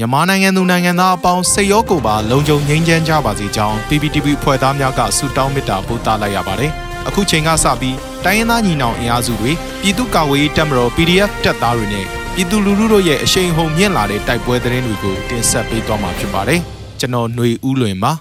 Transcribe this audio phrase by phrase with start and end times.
[0.00, 6.72] မြန်မာနိုင်ငံသူနိုင်ငံသားအပေါင်းစိတ်ရောကိုယ်ပါလုံခြုံငြိမ်းချမ်းကြပါစေကြောင်း PPTV ဖွဲ့သားများကဆုတောင်းမေတ္တာပို့သလိုက်ရပါတယ်။
[7.08, 9.52] အခုချိန်ကစပြီးတိုင်းရင်းသားညီနောင်အင်အားစုတွေ
[9.82, 16.60] ပြည်သူ့ကာကွယ်ရေးတပ်မတော် PDF တပ်သားတွေနဲ့ပြည်သူလူထုတို့ရဲ့အရှိန်ဟုန်မြင့်လာတဲ့တိုက်ပွဲသတင်းတွေကိုတင်ဆက်ပေးသွားမှာဖြစ်ပါတယ်။
[17.00, 18.12] ကျွန်တော်ຫນွေဦးလွင်ပါ။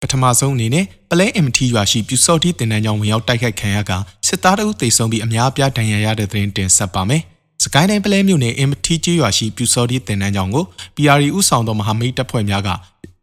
[0.00, 3.92] ပထမဆုံးအနေနဲ့ပလဲ MT ရွာရှိပြူစော်တီတင်တန်းကြောင်ဝင်ရောက်တိုက်ခိုက်ခံရက
[4.26, 7.24] စစ်သားတို့တိတ်ဆုံးပြီးအများအပြားဒဏ်ရာရတဲ့သတင်းတင်ဆက်ပါမယ်။
[7.64, 10.64] စကိုင်းတိုင်းပလဲမြို့နယ် MT ကျေးရွာရှိပြူစော်တီတင်တန်းကြောင်ကို
[10.96, 12.70] PRI ဥဆောင်သောမဟာမိတ်တပ်ဖွဲ့များက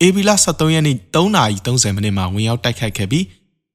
[0.02, 3.26] AB လ23ရက်နေ့3:30မိနစ်မှာဝင်ရောက်တိုက်ခိုက်ခဲ့ပြီး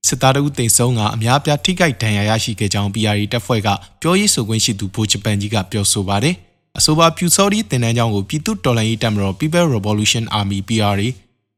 [0.08, 3.68] စစ်သားတို့တိတ်ဆုံးကအများအပြားထိခိုက်ဒဏ်ရာရရှိခဲ့ကြောင်း PRI တပ်ဖွဲ့က
[4.00, 6.34] ပြောရေးဆိုခွင့်ရှိသူဗိုလ်ချပန်ကြီးကပြောဆိုပါတယ်။
[6.78, 11.08] အဆိုပါပြူစော်တီတင်တန်းကြောင်ကိုပြည်သူ့တော်လှန်ရေးတပ်မတော် People Revolution Army PRA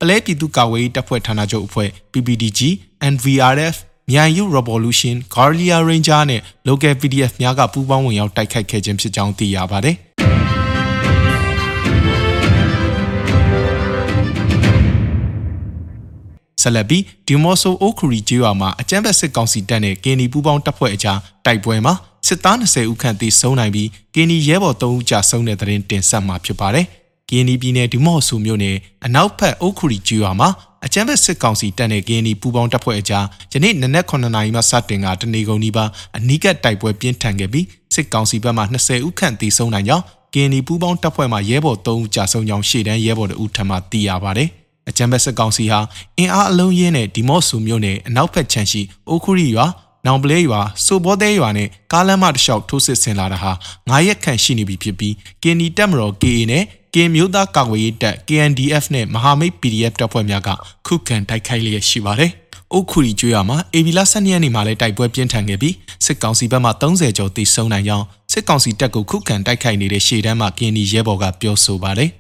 [0.01, 2.61] ပလဲပြည်သူ့ကာကွယ်ရေးတပ်ဖွဲ့ဌာနချုပ်အဖွဲ့ PPDG
[3.13, 3.77] NVRF
[4.13, 9.97] မြိုင်ယူ Revolution Guardia Ranger နဲ့ Local PDF များကပူးပေါင်းဝင်ရောက်တိုက်ခိုက်ခဲ့ခြင်းဖြစ်ကြောင်းသိရပါတယ်။
[16.63, 21.95] ဆက်လက်ပြီးဒီမော့ဆိုအိုခူရီကျေးရွာမှာအကြမ်းဖက်စစ်ကောင်စီတပ်နဲ့ကင်းနီပူးပေါင်းတပ်ဖွဲ့အကြားတိုက်ပွဲမှာ
[22.27, 26.89] စစ်သား20ဦးခန့်သေဆုံးနိုင်ပြီးကင်းနီရဲဘော်3ဦးကြာဆုံးတဲ့တဲ့တင်တင်ဆက်မှာဖြစ်ပါတယ်။
[27.33, 30.49] ကင်းနီပြည်နယ်ဒီမော့ဆူမြို့နယ်အနောက်ဘက်အုတ်ခူရီကျွော်မှာ
[30.87, 35.85] အကြမ်းဖက်စစ်ကောင်စီတပ်နဲ့ကင်းနီပူးပေါင်းတပ်ဖွဲ့အကြားယနေ့နနက်9နာရီမှစတင်ကတနေကုန်နီးပါ
[36.17, 44.49] အနီးကပ်တိုက်ပွဲပြင်းထန်ခဲ့ပြီးစစ်ကောင်စီဘက်မှ20ဦးခန့်သေဆုံးနိုင်ကြောင်းကင်းနီပူးပေါင်းတပ်ဖွဲ့မှရဲဘော်3ဦးကြာဆုံးကြောင်းရှေ့တန်းရဲဘော်တို့ထံမှသိရပါတယ်။
[44.89, 45.81] အကြမ်းဖက်စစ်ကောင်စီဟာ
[46.19, 49.67] အင်အားအလုံးရင်းနဲ့ဒီမော့ဆူမြို့နယ်အနောက်ဘက်ခြမ်းရှိအိုခူရီရွာ
[50.07, 53.53] နောင်ပလဲရွာစိုးဘောသေးရွာနဲ့ကားလမ်းမတစ်လျှောက်ထိုးစစ်ဆင်လာတာဟာ
[53.89, 56.65] 9ရက်ခန့်ရှိနေပြီဖြစ်ပြီးကင်နီတက်မတော် KA နဲ့
[56.97, 60.49] ကင်မျိုးသားကာကွယ်ရေးတပ် KNDF နဲ့မဟာမိတ် PDF တပ်ဖွဲ့များက
[60.87, 62.31] ခုခံတိုက်ခိုက်လျက်ရှိပါတယ်။
[62.73, 65.75] အုတ်ခူရီကျွေးရမှာအေဗီလာ12ရက်နေ့မှာလည်းတိုက်ပွဲပြင်းထန်ခဲ့ပြီး
[66.05, 72.11] စစ်ကောင်စီဘက်မှ30ကျော်တိစုံနိုင်ကြောင်းစစ်ကောင်စီတပ်ကိုခုခံတိုက်ခိုက်နေတဲ့ရှေ့တန်းမှာကင်နီရဲဘော်ကပြောဆိုပါတယ်။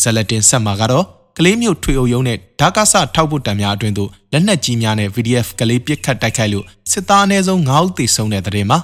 [0.00, 1.06] ဆလတင်ဆက်မှာကတော့
[1.38, 8.78] ကလေးမျိုးထွေအုပ်ရုံးနဲ့ဓာကဆထောက်ဖို့တံများအတွင်သို့လက်နက်ကြီးများနဲ့ VDF ကလေးပစ်ခတ်တိုက်ခိုက်လို့စစ်သားအနည်းဆုံး9ဦးသေဆုံးတဲ့တဲ့မှာ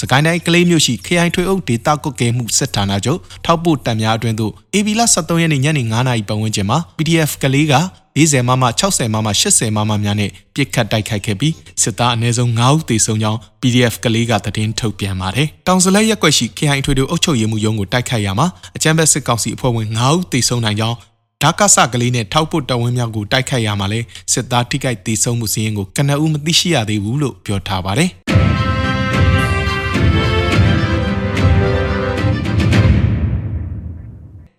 [0.00, 7.74] စကိုင်းတိုင်းကလေးမျိုးရှိခရိုင်ထွေအုပ်ဒေတာကုတ်ကဲမှုစစ်ဌာနချုပ်ထောက်ပို့တံများအတွင်းသို့ AB လ23ရက်နေ့ညနေ9:00နာရီပတ်ဝန်းကျင်မှာ PDF ကလေးက
[8.16, 20.96] 40မမ60မမ80မမများနဲ့ပြစ်ခတ်တိုက်ခိုက်ခဲ့ပြီးစစ်သားအနည်းဆုံး9ဦးသေဆုံးကြောင်း PDF ကလေးကသတင်းထုတ်ပြန်ပါတယ်။တောင်စလဲရက်ွက်ရှိခရိုင်ထွေအုပ်အုပ်ချုပ်ရေးမှူးရုံးကိုတိုက်ခိုက်ရမှာအကြမ်းဖက်စစ်ကောင်စီအဖွဲ့ဝင်9ဦးသေဆုံးနိုင်ကြောင်း
[21.44, 24.00] ဓာကဆကလေးနဲ့ထောက်ပုတ်တဝင်းမြောက်ကိုတိုက်ခိုက်ရမှာလဲ
[24.32, 28.10] စစ်သားထိခိုက်ဒေဆုံးမှုစည်းရင်ကိုကနအူးမသိရှိရသေးဘူးလို့ပြောထားပါတယ်။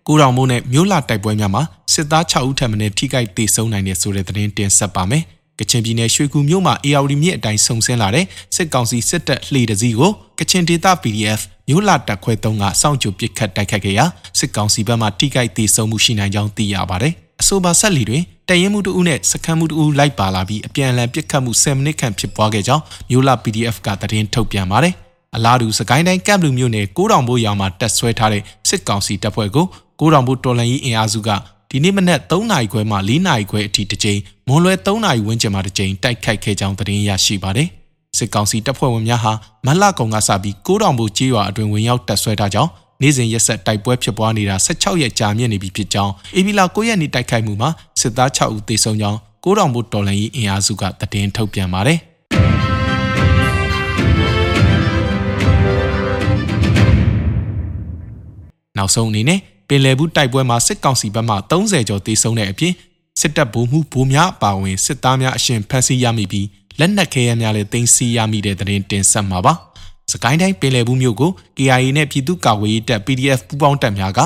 [0.07, 1.63] ကိုရောင်မိုးနဲ့မြို့လာတိုက်ပွဲများမှာ
[1.93, 5.23] စစ်သား6ဦးထပ်မံထိခိုက်ဒေဆုံးနိုင်တဲ့ဆိုတဲ့သတင်းတင်ဆက်ပါမယ်။
[5.59, 8.25] ကချင်ပြည်နယ်ရွှေကူမြို့မှာ AR မြစ်အတိုင်းဆုံဆင်းလာတဲ့
[8.55, 14.05] စစ်ကောင်စီစစ်တပ်လှေတစည်းကိုကချင်ဒေသ PDF မြို့လာတက်ခွဲ3ကစောင့်ကြိုပစ်ခတ်တိုက်ခတ်ခဲ့ရာ
[14.39, 24.93] စစ်ကောင်စီဘက်မှထိခိုက်ဒေဆုံးမှုရှိနိုင်ကြောင်းသိရပါတယ်။အဆိုပါဆက်လီတွင်တရင်မှုတဦးနဲ့စခန်းမှုတဦးလိုက်ပါလာပြီးအပြန်အလှန်ပစ်ခတ်မှု10မိနစ်ခန့်ဖြစ်ပွားခဲ့ကြောင်းမြို့လာ PDF ကသတင်းထုတ်ပြန်ပါတယ်။
[25.35, 29.65] အလားတူစကိုင်းတိုင်းကပ်လူမြို့နယ်ကိုးတောင်ဘိုးရောင်မှာတက်ဆွဲထားတဲ့စစ်ကောင်စီတပ်ဖွဲ့ကို
[29.99, 31.29] ကိုးတောင်ဘိုးတော်လန်ကြီးအင်အားစုက
[31.69, 37.69] ဒီနေ့မနက်3နာရီခွဲမှ4နာရီခွဲအထိတစ်ကြိမ်မွန်လွယ်3နာရီဝန်းကျင်မှတစ်ကြိမ်တိုက်ခိုက်ခဲ့ကြောင်းသတင်းရရှိပါတယ်။
[38.17, 39.33] စစ်ကောင်စီတပ်ဖွဲ့ဝင်များဟာ
[39.65, 42.71] မလကုံကစပြီးကိုးတောင်ဘိုကျေးရွာအတွင်ဝင်ရောက်တပ်ဆွဲထားကြောင်း
[43.01, 47.69] နေ့စဉ်ရက်ဆက်တိုက်ပွဲဖြစ်ပွားနေတာ16ရက်ကြာမြင့်နေပြီဖြစ်ကြောင်းအေဗီလာ9ရက်နေ့တိုက်ခိုက်မှုမှာ
[48.01, 51.99] စစ်သား6ဦးသေဆုံးကြောင်းကိုးတောင်ဘိုတော်လှန်ရေးအင်အားစုကသတင်းထုတ်ပြန်ပါတယ်
[58.77, 62.73] နောက်ဆုံးအနေနဲ့ပင်လယ်ဘူးတိုက်ပွဲမှာစစ်ကောင်စီဘက်မှ30ကျော်သေဆုံးတဲ့အပြင်
[63.21, 66.47] စစ်တပ်ဗိုလ်မှူးဗိုလ်များအပါအဝင်စစ်သားများအရှင်ဖမ်းဆီးရမိပြီး
[66.79, 69.53] လက်နက်ခဲယမ်းများလည်းတင်စီရမိတဲ့သတင်းတင်ဆက်မှာပါ။
[70.11, 74.19] စကိုင်းတိုင်းပင်လယ်ဘူးမြို့ကို KIA နဲ့ပြည်သူ့ကာကွယ်ရေးတပ် PDF ပူးပေါင်းတပ်များက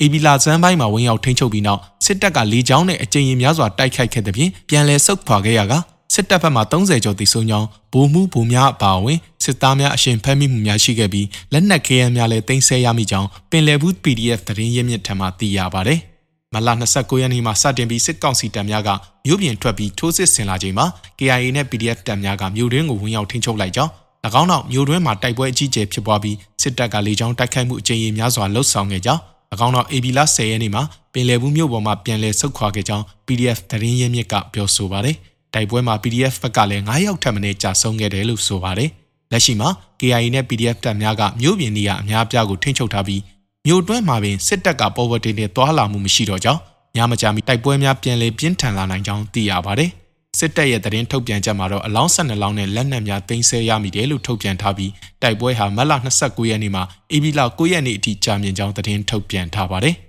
[0.00, 5.72] အေဘီလာဇန်ပိုင်းမှာဝင်ရောက်ထိန်းချုပ်ပြီးနောက်စစ်တပ်ကလေကြောင်းနဲ့အကြိမ်ရင်များစွာတိုက်ခိုက်ခဲ့တဲ့ပြင်ပြန်လည်ဆုတ်ခွာခဲ့ရက
[6.14, 16.00] စစ်တပ်ဘက်မှ30ကျော်တိစုံကြောင်းဗိုလ်မှူးဗိုလ်များအပါအဝင်စစ်သားများအရှင်ဖမ်းမိမှုများရှိခဲ့ပြီးလက်နက်ခဲယမ်းများလည်းတင်ဆက်ရမိကြောင်းပင်လယ်ဘူး PDF သတင်းရင်းမြစ်ထံမှသိရပါတယ်။
[16.54, 18.90] မလ29ရက်နေ့မှာစတင်ပြီးစစ်ကောင်စီတပ်များက
[19.26, 20.86] မြို့ပြင်ထွက်ပြီးထိုးစစ်ဆင်လာချိန်မှာ
[21.18, 23.90] KIA နဲ့ PDF တပ်များကမြို့တွင်းကိုဝင်ရောက်ထိန်းချုပ်လိုက်ကြောင်း၎
[24.40, 29.20] င်းနောက်မြို့တွင်းမှာတိုက်ပွဲအကြီးအကျယ်ဖြစ်ပွားပြီးစစ်တပ်ကလေကြောင်းတိုက်ခိုက်မှုအကြိမ်ရေများစွာလှုပ်ဆောင်ခဲ့ကြောင်း၎
[29.66, 35.16] င်းနောက် AB လ10ရက်နေ့မှာပင်လယ်ဘူးမြို့ပေါ်မှာပြန်လည်ဆုတ်ခွာခဲ့ကြောင်း PDF သတင်းရင်းမြစ်ကပြောဆိုပါတယ်။
[35.54, 38.90] တိုက်ပွဲမှာ PDF ဘက်ကလည်း9ယောက်ထပ်မံကြာဆုံးခဲ့တယ်လို့ဆိုပါတယ်။
[39.32, 39.68] လက်ရှိမှာ
[40.00, 43.20] KIA နဲ့ PDF တပ်များကမြို့ပြင်နေရာအများအပြားကိုထိန်းချုပ်ထားပြီး
[43.66, 46.60] မြို့တွင်းမှာပင်စစ်တပ်ကပေါ်ဝတင်နဲ့တွာလာမှုမရှိတော့ကြောင်း
[46.96, 49.90] ညမကြမီတိုက်ပွဲများပြန်လည်ပြင်းထန်လာနိုင်ကြောင်းသိရပါတယ်။
[50.38, 56.82] စစ်တပ်ရဲ့သတင်းထုတ်ပြန်ချက်မှာတော့အလောင်း12လောင်းနဲ့လက်နက်များသိမ်းဆည်းရမိတယ်လို့ထုတ်ပြန်ထားပြီးတိုက်ပွဲဟာမတ်လ29ရက်နေ့မှာ
[57.12, 59.96] အေဘီလ9ရက်နေ့အထိကြာမြင့်ကြောင်းသတင်းထုတ်ပြန်ထားပါတယ်။